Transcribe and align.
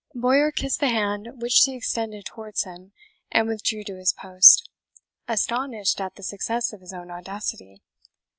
Bowyer 0.15 0.49
kissed 0.51 0.79
the 0.79 0.89
hand 0.89 1.29
which 1.43 1.53
she 1.53 1.75
extended 1.75 2.25
towards 2.25 2.63
him, 2.63 2.91
and 3.31 3.47
withdrew 3.47 3.83
to 3.83 3.97
his 3.99 4.13
post, 4.13 4.67
astonished 5.27 6.01
at 6.01 6.15
the 6.15 6.23
success 6.23 6.73
of 6.73 6.81
his 6.81 6.91
own 6.91 7.11
audacity. 7.11 7.83